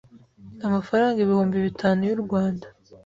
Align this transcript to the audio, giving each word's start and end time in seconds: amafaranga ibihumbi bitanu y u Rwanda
amafaranga 0.67 1.17
ibihumbi 1.21 1.57
bitanu 1.65 2.01
y 2.09 2.13
u 2.15 2.19
Rwanda 2.23 2.67